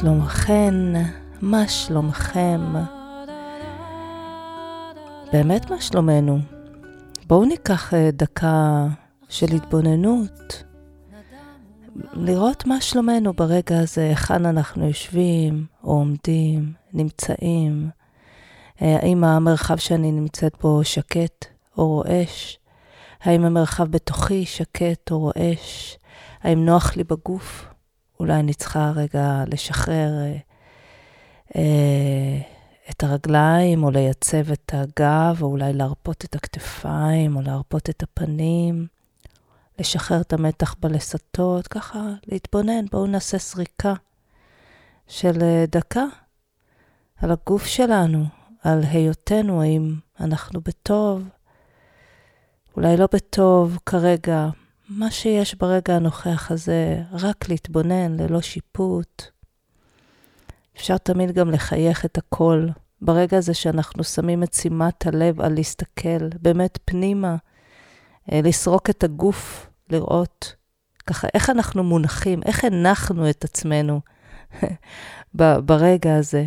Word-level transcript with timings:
שלומכן? 0.00 0.74
מה 1.40 1.68
שלומכם? 1.68 2.60
באמת 5.32 5.70
מה 5.70 5.80
שלומנו? 5.80 6.38
בואו 7.26 7.44
ניקח 7.44 7.94
אה, 7.94 8.10
דקה 8.12 8.86
של 9.28 9.46
התבוננות, 9.56 10.64
לראות 12.12 12.66
מה 12.66 12.80
שלומנו 12.80 13.32
ברגע 13.32 13.80
הזה, 13.80 14.02
היכן 14.02 14.46
אנחנו 14.46 14.86
יושבים 14.86 15.66
או 15.84 15.92
עומדים, 15.92 16.72
נמצאים, 16.92 17.90
אה, 18.82 18.96
האם 19.02 19.24
המרחב 19.24 19.76
שאני 19.76 20.12
נמצאת 20.12 20.56
בו 20.60 20.84
שקט 20.84 21.44
או 21.78 21.88
רועש, 21.88 22.58
האם 23.20 23.44
המרחב 23.44 23.84
בתוכי 23.84 24.46
שקט 24.46 25.10
או 25.10 25.18
רועש, 25.18 25.98
האם 26.42 26.64
נוח 26.64 26.96
לי 26.96 27.04
בגוף, 27.04 27.69
אולי 28.20 28.40
אני 28.40 28.54
צריכה 28.54 28.92
רגע 28.94 29.44
לשחרר 29.46 30.10
אה, 30.20 30.36
אה, 31.56 32.40
את 32.90 33.02
הרגליים, 33.02 33.84
או 33.84 33.90
לייצב 33.90 34.52
את 34.52 34.74
הגב, 34.74 35.38
או 35.42 35.46
אולי 35.46 35.72
להרפות 35.72 36.24
את 36.24 36.34
הכתפיים, 36.34 37.36
או 37.36 37.42
להרפות 37.42 37.90
את 37.90 38.02
הפנים, 38.02 38.86
לשחרר 39.78 40.20
את 40.20 40.32
המתח 40.32 40.74
בלסתות, 40.80 41.66
ככה 41.66 42.00
להתבונן, 42.26 42.86
בואו 42.92 43.06
נעשה 43.06 43.38
סריקה 43.38 43.94
של 45.08 45.42
אה, 45.42 45.64
דקה 45.68 46.04
על 47.16 47.30
הגוף 47.30 47.66
שלנו, 47.66 48.24
על 48.62 48.80
היותנו, 48.90 49.62
האם 49.62 49.94
אנחנו 50.20 50.60
בטוב, 50.60 51.22
אולי 52.76 52.96
לא 52.96 53.08
בטוב 53.12 53.78
כרגע, 53.86 54.48
מה 54.92 55.10
שיש 55.10 55.54
ברגע 55.54 55.96
הנוכח 55.96 56.50
הזה, 56.50 57.02
רק 57.12 57.48
להתבונן 57.48 58.16
ללא 58.16 58.40
שיפוט. 58.40 59.22
אפשר 60.76 60.98
תמיד 60.98 61.32
גם 61.32 61.50
לחייך 61.50 62.04
את 62.04 62.18
הכל. 62.18 62.66
ברגע 63.02 63.38
הזה 63.38 63.54
שאנחנו 63.54 64.04
שמים 64.04 64.42
את 64.42 64.54
שימת 64.54 65.06
הלב 65.06 65.40
על 65.40 65.54
להסתכל 65.54 66.28
באמת 66.42 66.78
פנימה, 66.84 67.36
אה, 68.32 68.40
לסרוק 68.44 68.90
את 68.90 69.04
הגוף, 69.04 69.70
לראות 69.90 70.54
ככה 71.06 71.28
איך 71.34 71.50
אנחנו 71.50 71.84
מונחים, 71.84 72.40
איך 72.42 72.64
הנחנו 72.64 73.30
את 73.30 73.44
עצמנו 73.44 74.00
ברגע 75.68 76.16
הזה. 76.16 76.44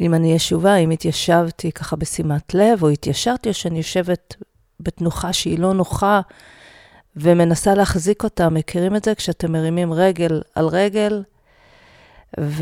אם 0.00 0.14
אני 0.14 0.32
ישובה, 0.32 0.76
אם 0.76 0.90
התיישבתי 0.90 1.72
ככה 1.72 1.96
בשימת 1.96 2.54
לב, 2.54 2.82
או 2.82 2.88
התיישרתי, 2.88 3.48
או 3.48 3.54
שאני 3.54 3.78
יושבת 3.78 4.34
בתנוחה 4.80 5.32
שהיא 5.32 5.58
לא 5.58 5.74
נוחה, 5.74 6.20
ומנסה 7.16 7.74
להחזיק 7.74 8.24
אותה. 8.24 8.48
מכירים 8.48 8.96
את 8.96 9.04
זה? 9.04 9.14
כשאתם 9.14 9.52
מרימים 9.52 9.92
רגל 9.92 10.40
על 10.54 10.66
רגל, 10.66 11.22
והרבה 12.38 12.58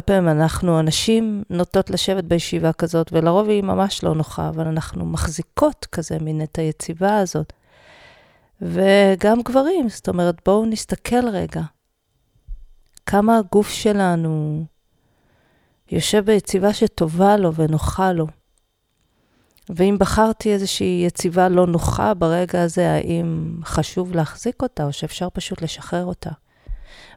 פעמים 0.00 0.28
אנחנו, 0.28 0.78
הנשים 0.78 1.42
נוטות 1.50 1.90
לשבת 1.90 2.24
בישיבה 2.24 2.72
כזאת, 2.72 3.12
ולרוב 3.12 3.48
היא 3.48 3.62
ממש 3.62 4.04
לא 4.04 4.14
נוחה, 4.14 4.48
אבל 4.48 4.66
אנחנו 4.66 5.06
מחזיקות 5.06 5.86
כזה 5.92 6.18
מין 6.20 6.42
את 6.42 6.58
היציבה 6.58 7.18
הזאת. 7.18 7.52
וגם 8.62 9.42
גברים, 9.42 9.88
זאת 9.88 10.08
אומרת, 10.08 10.34
בואו 10.46 10.66
נסתכל 10.66 11.28
רגע. 11.28 11.62
כמה 13.06 13.38
הגוף 13.38 13.68
שלנו 13.68 14.64
יושב 15.90 16.24
ביציבה 16.24 16.72
שטובה 16.72 17.36
לו 17.36 17.54
ונוחה 17.54 18.12
לו. 18.12 18.26
ואם 19.76 19.96
בחרתי 19.98 20.52
איזושהי 20.52 21.02
יציבה 21.06 21.48
לא 21.48 21.66
נוחה 21.66 22.14
ברגע 22.14 22.62
הזה, 22.62 22.92
האם 22.92 23.60
חשוב 23.64 24.14
להחזיק 24.14 24.62
אותה, 24.62 24.84
או 24.84 24.92
שאפשר 24.92 25.28
פשוט 25.32 25.62
לשחרר 25.62 26.04
אותה? 26.04 26.30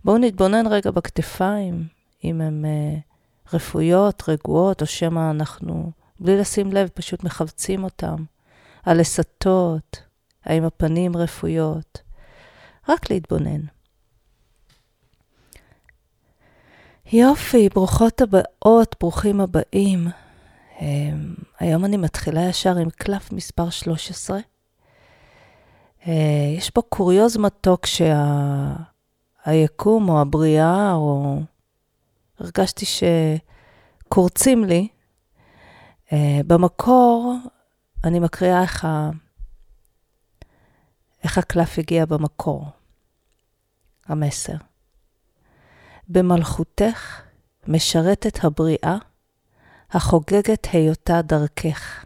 בואו 0.05 0.17
נתבונן 0.17 0.67
רגע 0.67 0.91
בכתפיים, 0.91 1.87
אם 2.23 2.41
הן 2.41 2.65
uh, 2.65 3.53
רפויות, 3.53 4.23
רגועות, 4.29 4.81
או 4.81 4.85
שמא 4.85 5.31
אנחנו, 5.31 5.91
בלי 6.19 6.37
לשים 6.37 6.73
לב, 6.73 6.89
פשוט 6.93 7.23
מחבצים 7.23 7.83
אותן. 7.83 8.15
הלסתות, 8.85 10.01
האם 10.45 10.63
הפנים 10.63 11.17
רפויות. 11.17 12.01
רק 12.89 13.09
להתבונן. 13.09 13.61
יופי, 17.13 17.69
ברוכות 17.69 18.21
הבאות, 18.21 18.95
ברוכים 18.99 19.41
הבאים. 19.41 20.07
אמ, 20.81 21.35
היום 21.59 21.85
אני 21.85 21.97
מתחילה 21.97 22.41
ישר 22.41 22.77
עם 22.77 22.89
קלף 22.89 23.31
מספר 23.31 23.69
13. 23.69 24.39
אה, 26.07 26.13
יש 26.57 26.69
פה 26.69 26.81
קוריוז 26.89 27.37
מתוק 27.37 27.85
שהיקום 29.45 30.09
או 30.09 30.21
הבריאה, 30.21 30.93
או 30.93 31.39
הרגשתי 32.39 32.85
שקורצים 32.85 34.63
לי. 34.63 34.87
אה, 36.13 36.39
במקור, 36.47 37.35
אני 38.03 38.19
מקריאה 38.19 38.61
איך, 38.61 38.85
ה... 38.85 39.09
איך 41.23 41.37
הקלף 41.37 41.79
הגיע 41.79 42.05
במקור, 42.05 42.65
המסר. 44.05 44.55
במלכותך 46.09 47.21
משרתת 47.67 48.43
הבריאה 48.43 48.97
החוגגת 49.93 50.67
היותה 50.73 51.21
דרכך. 51.21 52.05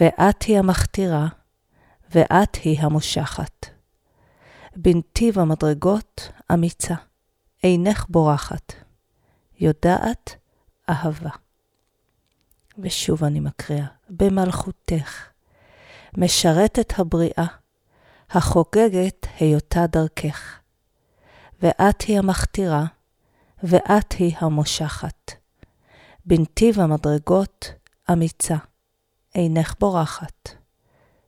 ואת 0.00 0.42
היא 0.42 0.58
המכתירה, 0.58 1.26
ואת 2.14 2.54
היא 2.54 2.80
המושחת. 2.80 3.66
בנתיב 4.76 5.38
המדרגות 5.38 6.30
אמיצה, 6.52 6.94
אינך 7.62 8.06
בורחת, 8.08 8.72
יודעת 9.60 10.36
אהבה. 10.88 11.30
ושוב 12.78 13.24
אני 13.24 13.40
מקריאה, 13.40 13.86
במלכותך, 14.10 15.28
משרתת 16.16 16.98
הבריאה, 16.98 17.46
החוגגת 18.30 19.26
היותה 19.40 19.86
דרכך. 19.86 20.58
ואת 21.62 22.02
היא 22.02 22.18
המכתירה, 22.18 22.84
ואת 23.62 24.12
היא 24.12 24.36
המושחת. 24.38 25.43
בנתיב 26.26 26.80
המדרגות 26.80 27.72
אמיצה, 28.12 28.56
אינך 29.34 29.74
בורחת, 29.80 30.50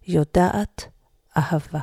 יודעת 0.07 0.85
אהבה. 1.37 1.81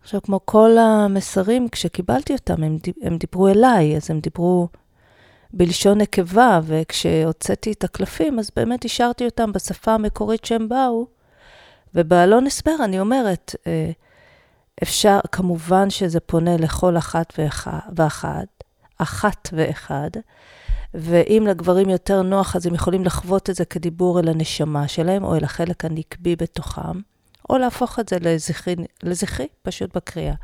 עכשיו, 0.00 0.22
כמו 0.22 0.40
כל 0.44 0.78
המסרים, 0.78 1.68
כשקיבלתי 1.68 2.32
אותם, 2.32 2.62
הם, 2.62 2.78
הם 3.02 3.18
דיברו 3.18 3.48
אליי, 3.48 3.96
אז 3.96 4.10
הם 4.10 4.20
דיברו 4.20 4.68
בלשון 5.52 5.98
נקבה, 5.98 6.60
וכשהוצאתי 6.64 7.72
את 7.72 7.84
הקלפים, 7.84 8.38
אז 8.38 8.50
באמת 8.56 8.84
השארתי 8.84 9.24
אותם 9.24 9.52
בשפה 9.52 9.92
המקורית 9.92 10.44
שהם 10.44 10.68
באו, 10.68 11.06
ובעלון 11.94 12.46
הסבר 12.46 12.76
אני 12.84 13.00
אומרת, 13.00 13.54
אה, 13.66 13.90
אפשר, 14.82 15.18
כמובן 15.32 15.90
שזה 15.90 16.20
פונה 16.20 16.56
לכל 16.56 16.96
אחת 16.96 17.32
ואחת, 17.38 18.64
אחת 18.98 19.48
ואחד, 19.52 20.10
ואם 20.98 21.44
לגברים 21.48 21.88
יותר 21.88 22.22
נוח, 22.22 22.56
אז 22.56 22.66
הם 22.66 22.74
יכולים 22.74 23.04
לחוות 23.04 23.50
את 23.50 23.54
זה 23.54 23.64
כדיבור 23.64 24.20
אל 24.20 24.28
הנשמה 24.28 24.88
שלהם, 24.88 25.24
או 25.24 25.34
אל 25.36 25.44
החלק 25.44 25.84
הנקבי 25.84 26.36
בתוכם, 26.36 27.00
או 27.50 27.58
להפוך 27.58 27.98
את 27.98 28.08
זה 28.08 28.16
לזכרי, 28.20 28.76
לזכרי 29.02 29.46
פשוט 29.62 29.96
בקריאה. 29.96 30.34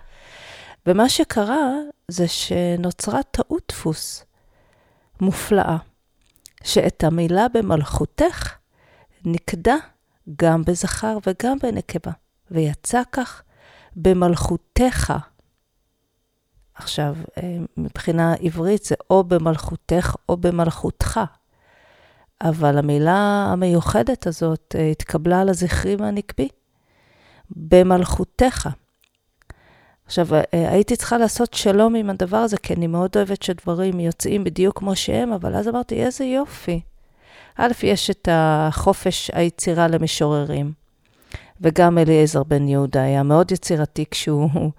ומה 0.86 1.08
שקרה 1.08 1.70
זה 2.08 2.28
שנוצרה 2.28 3.22
טעות 3.22 3.62
דפוס 3.68 4.24
מופלאה, 5.20 5.76
שאת 6.64 7.04
המילה 7.04 7.46
במלכותך 7.54 8.54
נקדה 9.24 9.76
גם 10.42 10.64
בזכר 10.64 11.18
וגם 11.26 11.58
בנקבה, 11.62 12.12
ויצא 12.50 13.02
כך 13.12 13.42
במלכותך. 13.96 15.12
עכשיו, 16.74 17.16
אה, 17.38 17.58
מבחינה 17.76 18.34
עברית 18.40 18.84
זה 18.84 18.94
או 19.10 19.24
במלכותך 19.24 20.14
או 20.28 20.36
במלכותך. 20.36 21.20
אבל 22.42 22.78
המילה 22.78 23.48
המיוחדת 23.52 24.26
הזאת 24.26 24.74
אה, 24.78 24.88
התקבלה 24.88 25.40
על 25.40 25.48
הזכרי 25.48 25.96
והנקבי, 25.96 26.48
במלכותך. 27.50 28.68
עכשיו, 30.06 30.34
אה, 30.34 30.42
הייתי 30.52 30.96
צריכה 30.96 31.18
לעשות 31.18 31.54
שלום 31.54 31.94
עם 31.94 32.10
הדבר 32.10 32.36
הזה, 32.36 32.56
כי 32.56 32.74
אני 32.74 32.86
מאוד 32.86 33.10
אוהבת 33.16 33.42
שדברים 33.42 34.00
יוצאים 34.00 34.44
בדיוק 34.44 34.78
כמו 34.78 34.96
שהם, 34.96 35.32
אבל 35.32 35.54
אז 35.54 35.68
אמרתי, 35.68 36.04
איזה 36.04 36.24
יופי. 36.24 36.80
א', 37.56 37.72
יש 37.82 38.10
את 38.10 38.28
החופש 38.32 39.30
היצירה 39.34 39.88
למשוררים. 39.88 40.81
וגם 41.62 41.98
אליעזר 41.98 42.42
בן 42.42 42.68
יהודה 42.68 43.02
היה 43.02 43.22
מאוד 43.22 43.52
יצירתי 43.52 44.04
כשהוא 44.10 44.70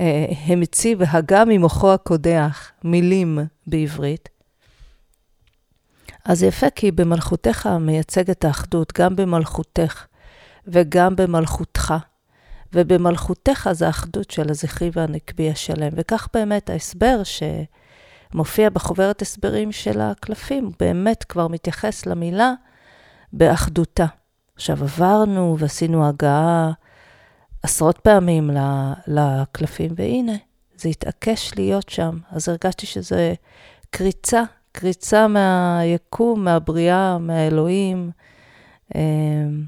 אה, 0.00 0.26
המציא 0.46 0.96
והגה 0.98 1.44
ממוחו 1.46 1.92
הקודח 1.92 2.72
מילים 2.84 3.38
בעברית. 3.66 4.28
אז 6.24 6.42
יפה, 6.42 6.70
כי 6.70 6.90
במלכותך 6.90 7.68
את 8.30 8.44
האחדות, 8.44 8.92
גם 8.98 9.16
במלכותך 9.16 10.06
וגם 10.66 11.16
במלכותך, 11.16 11.94
ובמלכותך 12.72 13.68
זה 13.72 13.86
האחדות 13.86 14.30
של 14.30 14.50
הזכרי 14.50 14.90
והנקבי 14.92 15.50
השלם. 15.50 15.88
וכך 15.92 16.28
באמת 16.34 16.70
ההסבר 16.70 17.22
שמופיע 18.32 18.70
בחוברת 18.70 19.22
הסברים 19.22 19.72
של 19.72 20.00
הקלפים, 20.00 20.70
באמת 20.80 21.24
כבר 21.24 21.48
מתייחס 21.48 22.06
למילה 22.06 22.52
באחדותה. 23.32 24.06
עכשיו 24.62 24.82
עברנו 24.82 25.56
ועשינו 25.58 26.08
הגעה 26.08 26.72
עשרות 27.62 27.98
פעמים 27.98 28.50
לקלפים, 29.06 29.90
והנה, 29.96 30.32
זה 30.76 30.88
התעקש 30.88 31.52
להיות 31.56 31.88
שם. 31.88 32.18
אז 32.30 32.48
הרגשתי 32.48 32.86
שזה 32.86 33.34
קריצה, 33.90 34.42
קריצה 34.72 35.26
מהיקום, 35.28 36.44
מהבריאה, 36.44 37.18
מהאלוהים. 37.18 38.10
אמ, 38.94 39.64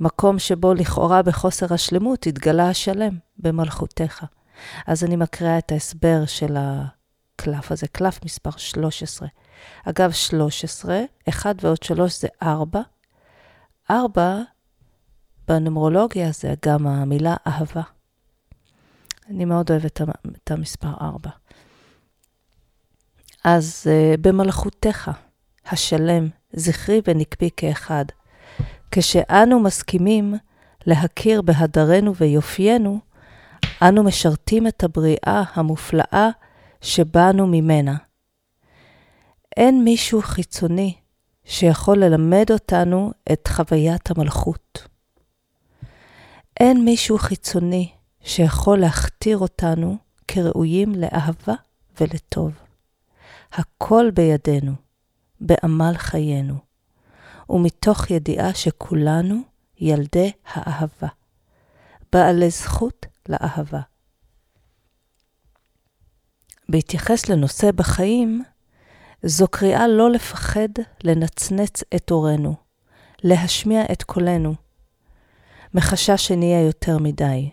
מקום 0.00 0.38
שבו 0.38 0.74
לכאורה 0.74 1.22
בחוסר 1.22 1.74
השלמות 1.74 2.26
התגלה 2.26 2.68
השלם 2.68 3.18
במלכותך. 3.38 4.24
אז 4.86 5.04
אני 5.04 5.16
מקריאה 5.16 5.58
את 5.58 5.72
ההסבר 5.72 6.26
של 6.26 6.56
הקלף 6.58 7.72
הזה, 7.72 7.86
קלף 7.88 8.24
מספר 8.24 8.50
13. 8.56 9.28
אגב, 9.84 10.12
13, 10.12 11.00
1 11.28 11.56
ועוד 11.64 11.82
3 11.82 12.20
זה 12.20 12.28
4. 12.42 12.80
4, 13.90 14.38
בנומרולוגיה 15.48 16.32
זה 16.32 16.54
גם 16.64 16.86
המילה 16.86 17.36
אהבה. 17.46 17.82
אני 19.30 19.44
מאוד 19.44 19.70
אוהבת 19.70 20.00
את 20.42 20.50
המספר 20.50 20.92
4. 21.00 21.30
אז 23.44 23.86
uh, 23.86 24.20
במלכותך, 24.20 25.10
השלם, 25.66 26.28
זכרי 26.52 27.00
ונקבי 27.06 27.50
כאחד, 27.56 28.04
כשאנו 28.90 29.60
מסכימים 29.60 30.34
להכיר 30.86 31.42
בהדרנו 31.42 32.16
ויופיינו, 32.16 33.00
אנו 33.82 34.04
משרתים 34.04 34.66
את 34.66 34.84
הבריאה 34.84 35.42
המופלאה 35.54 36.28
שבאנו 36.80 37.46
ממנה. 37.46 37.96
אין 39.56 39.84
מישהו 39.84 40.22
חיצוני 40.22 40.94
שיכול 41.44 41.98
ללמד 41.98 42.46
אותנו 42.50 43.12
את 43.32 43.48
חוויית 43.48 44.10
המלכות. 44.10 44.88
אין 46.60 46.84
מישהו 46.84 47.18
חיצוני 47.18 47.92
שיכול 48.20 48.78
להכתיר 48.78 49.38
אותנו 49.38 49.96
כראויים 50.28 50.94
לאהבה 50.94 51.54
ולטוב. 52.00 52.52
הכל 53.52 54.10
בידינו, 54.14 54.72
בעמל 55.40 55.92
חיינו. 55.96 56.72
ומתוך 57.50 58.10
ידיעה 58.10 58.54
שכולנו 58.54 59.42
ילדי 59.80 60.32
האהבה, 60.46 61.08
בעלי 62.12 62.50
זכות 62.50 63.06
לאהבה. 63.28 63.80
בהתייחס 66.68 67.28
לנושא 67.28 67.70
בחיים, 67.70 68.44
זו 69.22 69.48
קריאה 69.48 69.88
לא 69.88 70.10
לפחד 70.10 70.68
לנצנץ 71.04 71.82
את 71.96 72.10
אורנו, 72.10 72.54
להשמיע 73.24 73.82
את 73.92 74.02
קולנו, 74.02 74.54
מחשש 75.74 76.26
שנהיה 76.26 76.66
יותר 76.66 76.98
מדי, 76.98 77.50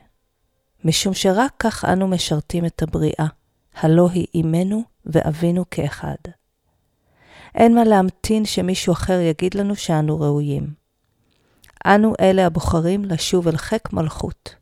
משום 0.85 1.13
שרק 1.13 1.51
כך 1.59 1.85
אנו 1.85 2.07
משרתים 2.07 2.65
את 2.65 2.83
הבריאה, 2.83 3.27
הלא 3.75 4.09
היא 4.09 4.27
אימנו 4.33 4.83
ואבינו 5.05 5.65
כאחד. 5.71 6.15
אין 7.55 7.75
מה 7.75 7.83
להמתין 7.83 8.45
שמישהו 8.45 8.93
אחר 8.93 9.19
יגיד 9.19 9.53
לנו 9.53 9.75
שאנו 9.75 10.19
ראויים. 10.19 10.73
אנו 11.85 12.13
אלה 12.19 12.45
הבוחרים 12.45 13.05
לשוב 13.05 13.47
אל 13.47 13.57
חיק 13.57 13.93
מלכות. 13.93 14.55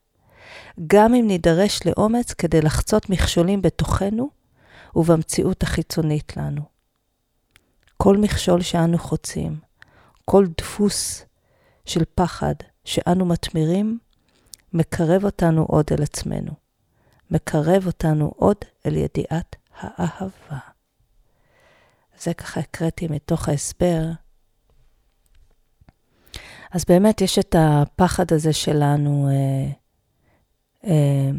גם 0.87 1.13
אם 1.13 1.27
נידרש 1.27 1.79
לאומץ 1.85 2.33
כדי 2.33 2.61
לחצות 2.61 3.09
מכשולים 3.09 3.61
בתוכנו 3.61 4.29
ובמציאות 4.95 5.63
החיצונית 5.63 6.37
לנו. 6.37 6.76
כל 7.97 8.17
מכשול 8.17 8.61
שאנו 8.61 8.97
חוצים, 8.97 9.59
כל 10.25 10.45
דפוס 10.57 11.25
של 11.85 12.03
פחד 12.15 12.53
שאנו 12.85 13.25
מתמירים, 13.25 13.99
מקרב 14.73 15.25
אותנו 15.25 15.63
עוד 15.63 15.85
אל 15.91 16.03
עצמנו. 16.03 16.51
מקרב 17.31 17.85
אותנו 17.85 18.31
עוד 18.35 18.57
אל 18.85 18.95
ידיעת 18.95 19.55
האהבה. 19.79 20.57
זה 22.19 22.33
ככה 22.33 22.59
הקראתי 22.59 23.07
מתוך 23.07 23.49
ההסבר. 23.49 24.03
אז 26.71 26.85
באמת 26.87 27.21
יש 27.21 27.39
את 27.39 27.55
הפחד 27.59 28.25
הזה 28.33 28.53
שלנו. 28.53 29.29
אה, 29.29 29.71
אה, 30.89 31.29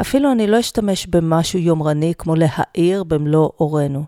אפילו 0.00 0.32
אני 0.32 0.46
לא 0.46 0.60
אשתמש 0.60 1.06
במשהו 1.06 1.58
יומרני 1.58 2.12
כמו 2.18 2.34
להאיר 2.34 3.04
במלוא 3.04 3.50
אורנו. 3.60 4.04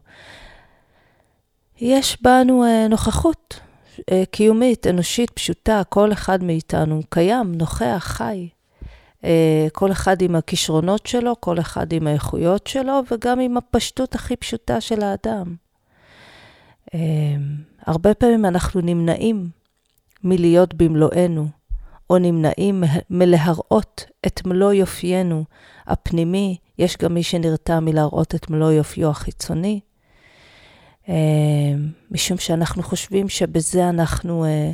יש 1.80 2.22
בנו 2.22 2.64
אה, 2.64 2.88
נוכחות 2.88 3.60
קיומית, 4.30 4.86
אנושית, 4.86 5.30
פשוטה, 5.30 5.82
כל 5.88 6.12
אחד 6.12 6.44
מאיתנו 6.44 7.00
קיים, 7.08 7.54
נוכח, 7.54 8.04
חי. 8.06 8.48
כל 9.72 9.92
אחד 9.92 10.22
עם 10.22 10.36
הכישרונות 10.36 11.06
שלו, 11.06 11.40
כל 11.40 11.60
אחד 11.60 11.92
עם 11.92 12.06
האיכויות 12.06 12.66
שלו, 12.66 13.00
וגם 13.10 13.40
עם 13.40 13.56
הפשטות 13.56 14.14
הכי 14.14 14.36
פשוטה 14.36 14.80
של 14.80 15.02
האדם. 15.02 15.54
הרבה 17.86 18.14
פעמים 18.14 18.44
אנחנו 18.44 18.80
נמנעים 18.80 19.48
מלהיות 20.24 20.74
במלואנו, 20.74 21.46
או 22.10 22.18
נמנעים 22.18 22.84
מלהראות 23.10 24.04
את 24.26 24.46
מלוא 24.46 24.72
יופיינו 24.72 25.44
הפנימי. 25.86 26.56
יש 26.78 26.96
גם 26.96 27.14
מי 27.14 27.22
שנרתע 27.22 27.80
מלהראות 27.80 28.34
את 28.34 28.50
מלוא 28.50 28.72
יופיו 28.72 29.10
החיצוני, 29.10 29.80
משום 32.10 32.38
שאנחנו 32.38 32.82
חושבים 32.82 33.28
שבזה 33.28 33.88
אנחנו 33.88 34.44
אה, 34.44 34.70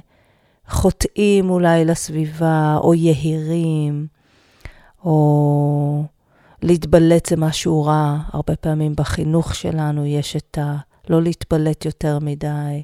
חוטאים 0.68 1.50
אולי 1.50 1.84
לסביבה, 1.84 2.78
או 2.80 2.94
יהירים, 2.94 4.06
או 5.04 6.04
להתבלט 6.62 7.26
זה 7.26 7.36
משהו 7.36 7.84
רע. 7.84 8.18
הרבה 8.32 8.56
פעמים 8.56 8.94
בחינוך 8.96 9.54
שלנו 9.54 10.06
יש 10.06 10.36
את 10.36 10.58
ה... 10.58 10.76
לא 11.08 11.22
להתבלט 11.22 11.84
יותר 11.84 12.18
מדי. 12.18 12.82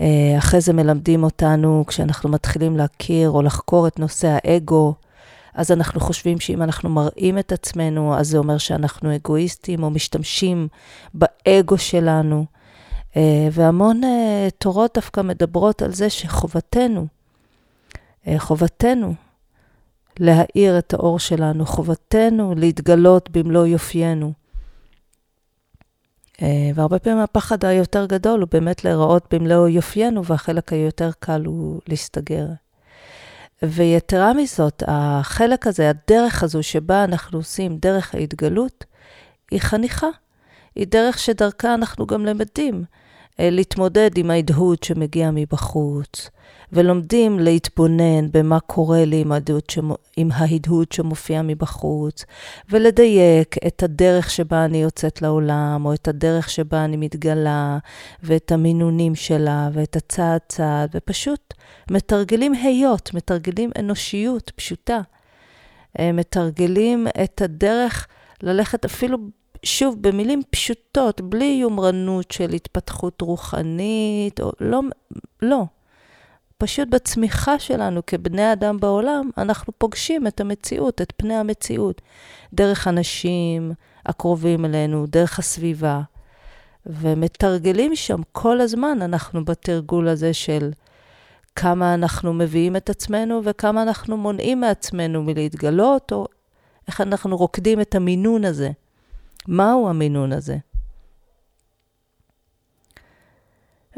אה, 0.00 0.34
אחרי 0.38 0.60
זה 0.60 0.72
מלמדים 0.72 1.24
אותנו, 1.24 1.84
כשאנחנו 1.86 2.28
מתחילים 2.28 2.76
להכיר 2.76 3.30
או 3.30 3.42
לחקור 3.42 3.86
את 3.86 3.98
נושא 3.98 4.36
האגו, 4.44 4.94
אז 5.54 5.72
אנחנו 5.72 6.00
חושבים 6.00 6.40
שאם 6.40 6.62
אנחנו 6.62 6.90
מראים 6.90 7.38
את 7.38 7.52
עצמנו, 7.52 8.16
אז 8.16 8.28
זה 8.28 8.38
אומר 8.38 8.58
שאנחנו 8.58 9.14
אגואיסטים 9.14 9.82
או 9.82 9.90
משתמשים 9.90 10.68
באגו 11.14 11.78
שלנו. 11.78 12.46
אה, 13.16 13.48
והמון 13.52 14.04
אה, 14.04 14.48
תורות 14.58 14.94
דווקא 14.94 15.20
מדברות 15.20 15.82
על 15.82 15.92
זה 15.92 16.10
שחובתנו, 16.10 17.06
חובתנו 18.38 19.14
להאיר 20.18 20.78
את 20.78 20.94
האור 20.94 21.18
שלנו, 21.18 21.66
חובתנו 21.66 22.54
להתגלות 22.56 23.30
במלוא 23.30 23.66
יופיינו. 23.66 24.32
אה, 26.42 26.70
והרבה 26.74 26.98
פעמים 26.98 27.18
הפחד 27.18 27.64
היותר 27.64 28.06
גדול 28.06 28.40
הוא 28.40 28.48
באמת 28.52 28.84
להיראות 28.84 29.34
במלוא 29.34 29.68
יופיינו, 29.68 30.24
והחלק 30.24 30.72
היותר 30.72 31.10
קל 31.18 31.44
הוא 31.44 31.80
להסתגר. 31.88 32.46
ויתרה 33.62 34.32
מזאת, 34.34 34.82
החלק 34.86 35.66
הזה, 35.66 35.90
הדרך 35.90 36.42
הזו 36.42 36.62
שבה 36.62 37.04
אנחנו 37.04 37.38
עושים 37.38 37.76
דרך 37.76 38.14
ההתגלות, 38.14 38.84
היא 39.50 39.60
חניכה. 39.60 40.06
היא 40.74 40.86
דרך 40.86 41.18
שדרכה 41.18 41.74
אנחנו 41.74 42.06
גם 42.06 42.26
למדים 42.26 42.74
אה, 42.74 43.03
להתמודד 43.38 44.10
עם 44.16 44.30
ההדהוד 44.30 44.82
שמגיע 44.82 45.30
מבחוץ, 45.32 46.30
ולומדים 46.72 47.38
להתבונן 47.38 48.30
במה 48.32 48.60
קורה 48.60 49.04
לי 49.04 49.20
עם, 49.20 49.32
שמו, 49.70 49.96
עם 50.16 50.28
ההדהוד 50.32 50.92
שמופיע 50.92 51.42
מבחוץ, 51.42 52.24
ולדייק 52.70 53.56
את 53.66 53.82
הדרך 53.82 54.30
שבה 54.30 54.64
אני 54.64 54.82
יוצאת 54.82 55.22
לעולם, 55.22 55.82
או 55.86 55.94
את 55.94 56.08
הדרך 56.08 56.50
שבה 56.50 56.84
אני 56.84 56.96
מתגלה, 56.96 57.78
ואת 58.22 58.52
המינונים 58.52 59.14
שלה, 59.14 59.68
ואת 59.72 59.96
הצעד 59.96 60.40
צעד, 60.48 60.90
ופשוט 60.94 61.54
מתרגלים 61.90 62.52
היות, 62.52 63.14
מתרגלים 63.14 63.70
אנושיות 63.78 64.52
פשוטה. 64.56 65.00
אה, 65.98 66.12
מתרגלים 66.12 67.06
את 67.24 67.42
הדרך 67.42 68.06
ללכת 68.42 68.84
אפילו 68.84 69.18
שוב, 69.64 69.96
במילים 70.00 70.42
פשוטות, 70.50 71.20
בלי 71.20 71.58
יומרנות 71.60 72.30
של 72.30 72.50
התפתחות 72.50 73.20
רוחנית, 73.20 74.40
או 74.40 74.52
לא, 74.60 74.80
לא. 75.42 75.64
פשוט 76.58 76.88
בצמיחה 76.88 77.58
שלנו 77.58 78.00
כבני 78.06 78.52
אדם 78.52 78.80
בעולם, 78.80 79.30
אנחנו 79.38 79.72
פוגשים 79.78 80.26
את 80.26 80.40
המציאות, 80.40 81.02
את 81.02 81.12
פני 81.16 81.34
המציאות, 81.34 82.02
דרך 82.54 82.88
אנשים 82.88 83.72
הקרובים 84.06 84.64
אלינו, 84.64 85.06
דרך 85.06 85.38
הסביבה, 85.38 86.00
ומתרגלים 86.86 87.96
שם 87.96 88.20
כל 88.32 88.60
הזמן, 88.60 88.98
אנחנו 89.02 89.44
בתרגול 89.44 90.08
הזה 90.08 90.34
של 90.34 90.70
כמה 91.56 91.94
אנחנו 91.94 92.32
מביאים 92.32 92.76
את 92.76 92.90
עצמנו 92.90 93.40
וכמה 93.44 93.82
אנחנו 93.82 94.16
מונעים 94.16 94.60
מעצמנו 94.60 95.22
מלהתגלות, 95.22 96.12
או 96.12 96.26
איך 96.88 97.00
אנחנו 97.00 97.36
רוקדים 97.36 97.80
את 97.80 97.94
המינון 97.94 98.44
הזה. 98.44 98.70
מהו 99.48 99.88
המינון 99.88 100.32
הזה? 100.32 100.56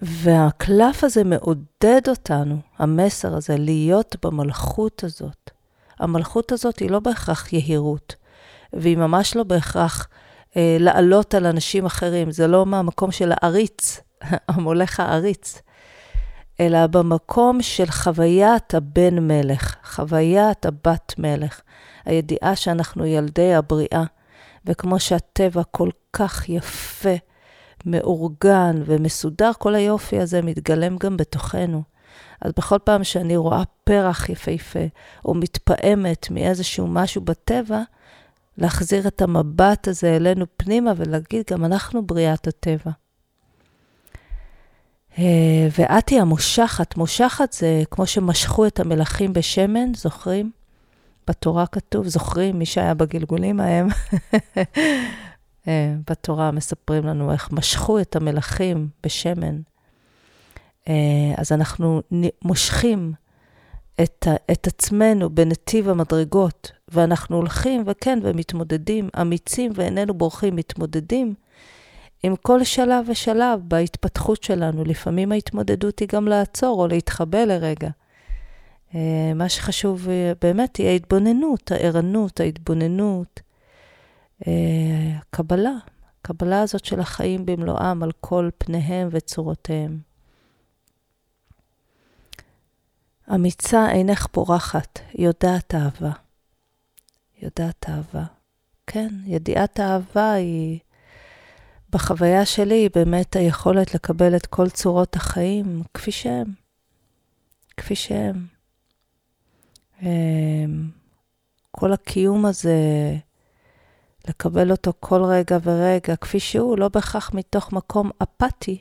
והקלף 0.02 1.04
הזה 1.04 1.24
מעודד 1.24 2.00
אותנו, 2.08 2.56
המסר 2.78 3.36
הזה, 3.36 3.56
להיות 3.58 4.16
במלכות 4.24 5.04
הזאת. 5.04 5.50
המלכות 5.98 6.52
הזאת 6.52 6.78
היא 6.78 6.90
לא 6.90 7.00
בהכרח 7.00 7.52
יהירות, 7.52 8.14
והיא 8.72 8.96
ממש 8.96 9.36
לא 9.36 9.42
בהכרח 9.42 10.08
אה, 10.56 10.76
לעלות 10.80 11.34
על 11.34 11.46
אנשים 11.46 11.86
אחרים. 11.86 12.30
זה 12.30 12.46
לא 12.46 12.66
מהמקום 12.66 13.12
של 13.12 13.32
העריץ, 13.32 14.00
המולך 14.48 15.00
העריץ, 15.00 15.62
אלא 16.60 16.86
במקום 16.86 17.62
של 17.62 17.86
חוויית 17.86 18.74
הבן 18.74 19.18
מלך, 19.18 19.76
חוויית 19.84 20.66
הבת 20.66 21.14
מלך, 21.18 21.60
הידיעה 22.04 22.56
שאנחנו 22.56 23.06
ילדי 23.06 23.54
הבריאה, 23.54 24.04
וכמו 24.66 25.00
שהטבע 25.00 25.62
כל 25.70 25.90
כך 26.12 26.49
יפה, 26.49 27.14
מאורגן 27.87 28.82
ומסודר, 28.85 29.50
כל 29.58 29.75
היופי 29.75 30.20
הזה 30.20 30.42
מתגלם 30.42 30.96
גם 30.96 31.16
בתוכנו. 31.16 31.82
אז 32.40 32.52
בכל 32.56 32.78
פעם 32.85 33.04
שאני 33.04 33.37
רואה 33.37 33.62
פרח 33.85 34.28
יפהפה, 34.28 34.87
או 35.25 35.35
מתפעמת 35.35 36.30
מאיזשהו 36.30 36.87
משהו 36.87 37.20
בטבע, 37.20 37.82
להחזיר 38.58 39.08
את 39.08 39.23
המבט 39.23 39.88
הזה 39.88 40.16
אלינו 40.16 40.44
פנימה 40.56 40.92
ולהגיד, 40.96 41.44
גם 41.50 41.64
אנחנו 41.64 42.06
בריאת 42.06 42.46
הטבע. 42.46 42.90
אה, 45.18 45.68
ואת 45.78 46.08
היא 46.08 46.20
המושחת. 46.20 46.96
מושחת 46.96 47.52
זה 47.52 47.82
כמו 47.90 48.06
שמשכו 48.06 48.66
את 48.66 48.80
המלכים 48.80 49.32
בשמן, 49.32 49.94
זוכרים? 49.94 50.50
בתורה 51.28 51.66
כתוב, 51.66 52.06
זוכרים, 52.06 52.59
מי 52.59 52.66
שהיה 52.66 52.95
בגלגולים 52.95 53.61
ההם, 53.61 53.88
אה, 55.68 55.95
בתורה 56.11 56.50
מספרים 56.50 57.06
לנו 57.06 57.33
איך 57.33 57.52
משכו 57.52 58.00
את 58.00 58.16
המלכים 58.16 58.88
בשמן. 59.02 59.59
אה, 60.88 60.95
אז 61.37 61.52
אנחנו 61.52 62.02
מושכים 62.45 63.12
את, 64.02 64.26
את 64.52 64.66
עצמנו 64.66 65.30
בנתיב 65.30 65.88
המדרגות, 65.88 66.73
ואנחנו 66.88 67.37
הולכים, 67.37 67.83
וכן, 67.87 68.18
ומתמודדים, 68.23 69.09
אמיצים 69.21 69.73
ואיננו 69.75 70.14
בורחים, 70.14 70.56
מתמודדים 70.56 71.35
עם 72.23 72.37
כל 72.37 72.64
שלב 72.64 73.04
ושלב 73.09 73.61
בהתפתחות 73.62 74.42
שלנו. 74.42 74.85
לפעמים 74.85 75.33
ההתמודדות 75.33 75.99
היא 75.99 76.09
גם 76.12 76.28
לעצור 76.28 76.83
או 76.83 76.87
להתחבא 76.87 77.38
לרגע. 77.38 77.90
אה, 78.96 79.34
מה 79.34 79.48
שחשוב 79.48 80.08
באמת 80.40 80.76
היא 80.76 80.86
ההתבוננות, 80.88 81.72
הערנות, 81.72 82.40
ההתבוננות, 82.40 83.40
הקבלה, 85.18 85.74
הקבלה 86.20 86.62
הזאת 86.62 86.84
של 86.84 87.00
החיים 87.00 87.46
במלואם 87.46 88.02
על 88.02 88.10
כל 88.20 88.50
פניהם 88.58 89.08
וצורותיהם. 89.10 89.98
אמיצה 93.34 93.90
אינך 93.90 94.26
פורחת, 94.26 94.98
יודעת 95.14 95.74
אהבה. 95.74 96.12
יודעת 97.42 97.88
אהבה. 97.88 98.24
כן, 98.86 99.08
ידיעת 99.24 99.80
אהבה 99.80 100.32
היא, 100.32 100.78
בחוויה 101.90 102.46
שלי, 102.46 102.74
היא 102.74 102.90
באמת 102.94 103.36
היכולת 103.36 103.94
לקבל 103.94 104.36
את 104.36 104.46
כל 104.46 104.70
צורות 104.70 105.16
החיים 105.16 105.82
כפי 105.94 106.12
שהם. 106.12 106.46
כפי 107.76 107.96
שהם. 107.96 108.55
אמ, 110.02 110.90
כל 111.70 111.92
הקיום 111.92 112.46
הזה, 112.46 112.76
לקבל 114.28 114.70
אותו 114.70 114.92
כל 115.00 115.24
רגע 115.24 115.58
ורגע, 115.62 116.16
כפי 116.16 116.40
שהוא, 116.40 116.78
לא 116.78 116.88
בהכרח 116.88 117.30
מתוך 117.34 117.72
מקום 117.72 118.10
אפאתי, 118.22 118.78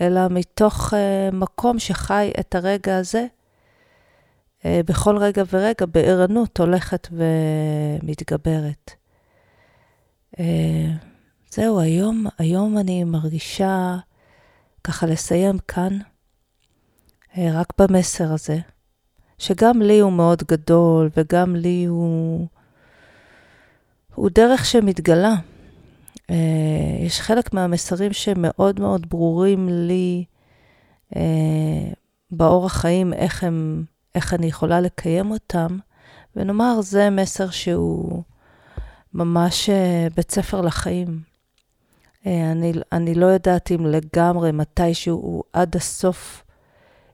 אלא 0.00 0.20
מתוך 0.30 0.92
uh, 0.92 1.34
מקום 1.34 1.78
שחי 1.78 2.30
את 2.40 2.54
הרגע 2.54 2.96
הזה 2.96 3.26
uh, 4.60 4.64
בכל 4.86 5.18
רגע 5.18 5.42
ורגע, 5.52 5.86
בערנות 5.86 6.60
הולכת 6.60 7.08
ומתגברת. 7.12 8.90
Uh, 10.36 10.40
זהו, 11.50 11.80
היום, 11.80 12.26
היום 12.38 12.78
אני 12.78 13.04
מרגישה 13.04 13.96
ככה 14.84 15.06
לסיים 15.06 15.58
כאן, 15.58 15.98
רק 17.38 17.72
במסר 17.78 18.32
הזה, 18.32 18.58
שגם 19.42 19.82
לי 19.82 20.00
הוא 20.00 20.12
מאוד 20.12 20.42
גדול, 20.48 21.10
וגם 21.16 21.56
לי 21.56 21.84
הוא... 21.84 22.46
הוא 24.14 24.30
דרך 24.34 24.64
שמתגלה. 24.64 25.34
Uh, 26.14 26.34
יש 27.00 27.20
חלק 27.20 27.54
מהמסרים 27.54 28.12
שמאוד 28.12 28.80
מאוד 28.80 29.06
ברורים 29.08 29.68
לי 29.68 30.24
uh, 31.14 31.16
באורח 32.30 32.72
חיים, 32.72 33.12
איך, 33.12 33.44
הם, 33.44 33.84
איך 34.14 34.34
אני 34.34 34.46
יכולה 34.46 34.80
לקיים 34.80 35.30
אותם, 35.30 35.78
ונאמר, 36.36 36.80
זה 36.80 37.10
מסר 37.10 37.50
שהוא 37.50 38.22
ממש 39.14 39.68
uh, 39.68 40.14
בית 40.14 40.30
ספר 40.30 40.60
לחיים. 40.60 41.20
Uh, 42.24 42.28
אני, 42.52 42.72
אני 42.92 43.14
לא 43.14 43.26
יודעת 43.26 43.70
אם 43.72 43.86
לגמרי, 43.86 44.52
מתישהו 44.52 45.16
הוא 45.16 45.44
עד 45.52 45.76
הסוף 45.76 46.44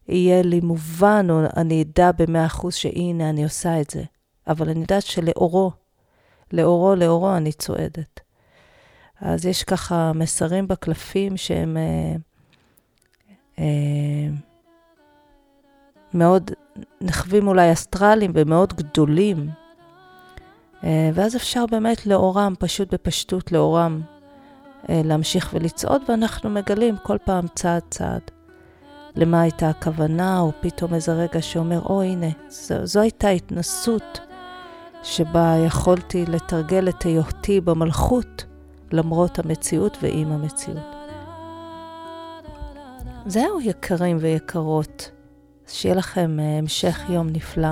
יהיה 0.08 0.42
לי 0.42 0.60
מובן, 0.60 1.26
או 1.30 1.40
אני 1.56 1.82
אדע 1.82 2.10
במאה 2.12 2.46
אחוז 2.46 2.74
שהנה, 2.74 3.30
אני 3.30 3.44
עושה 3.44 3.80
את 3.80 3.90
זה. 3.90 4.02
אבל 4.46 4.68
אני 4.68 4.80
יודעת 4.80 5.02
שלאורו, 5.02 5.70
לאורו, 6.52 6.94
לאורו 6.94 7.36
אני 7.36 7.52
צועדת. 7.52 8.20
אז 9.20 9.46
יש 9.46 9.64
ככה 9.64 10.12
מסרים 10.14 10.68
בקלפים 10.68 11.36
שהם 11.36 11.76
אה, 11.76 12.16
אה, 13.58 14.30
מאוד 16.14 16.50
נחווים 17.00 17.48
אולי 17.48 17.72
אסטרליים 17.72 18.32
ומאוד 18.34 18.72
גדולים. 18.72 19.50
אה, 20.84 21.10
ואז 21.14 21.36
אפשר 21.36 21.64
באמת 21.70 22.06
לאורם, 22.06 22.54
פשוט 22.58 22.94
בפשטות 22.94 23.52
לאורם, 23.52 24.00
אה, 24.88 25.00
להמשיך 25.04 25.50
ולצעוד, 25.52 26.02
ואנחנו 26.08 26.50
מגלים 26.50 26.96
כל 27.02 27.18
פעם 27.24 27.46
צעד 27.54 27.82
צעד. 27.90 28.37
למה 29.18 29.40
הייתה 29.40 29.68
הכוונה, 29.68 30.40
או 30.40 30.52
פתאום 30.60 30.94
איזה 30.94 31.12
רגע 31.12 31.42
שאומר, 31.42 31.80
או 31.80 32.02
הנה, 32.02 32.26
זו, 32.48 32.86
זו 32.86 33.00
הייתה 33.00 33.28
התנסות 33.28 34.20
שבה 35.02 35.54
יכולתי 35.66 36.24
לתרגל 36.26 36.88
את 36.88 37.02
היותי 37.02 37.60
במלכות 37.60 38.44
למרות 38.92 39.38
המציאות 39.38 39.96
ועם 40.02 40.32
המציאות. 40.32 40.96
זהו, 43.26 43.60
יקרים 43.60 44.16
ויקרות. 44.20 45.10
שיהיה 45.68 45.94
לכם 45.94 46.40
אה, 46.40 46.58
המשך 46.58 47.00
יום 47.08 47.28
נפלא. 47.28 47.68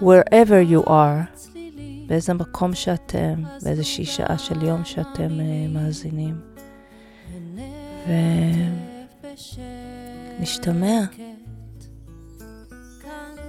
wherever 0.00 0.60
you 0.70 0.88
are, 0.88 1.48
באיזה 2.06 2.34
מקום 2.34 2.74
שאתם, 2.74 3.42
באיזושהי 3.62 4.04
שעה 4.04 4.38
של 4.38 4.62
יום 4.62 4.84
שאתם 4.84 5.28
uh, 5.28 5.74
מאזינים. 5.74 6.34
ונשתמע. 10.38 11.00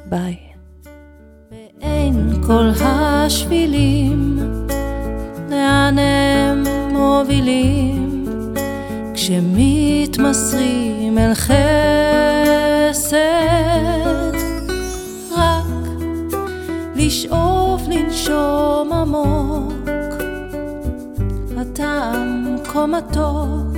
ביי. 0.05 0.35
בין 1.79 2.43
כל 2.47 2.69
השבילים, 2.81 4.39
לאן 5.49 5.99
הם 5.99 6.63
מובילים, 6.91 8.25
כשמתמסרים 9.13 11.17
אל 11.17 11.33
חסד, 11.33 11.59
רק 15.31 15.65
לשאוף 16.95 17.81
לנשום 17.87 18.93
עמוק, 18.93 19.73
הטעם 21.57 22.55
כה 22.63 22.85
מתוק, 22.85 23.77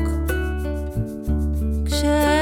כשאין 1.86 2.41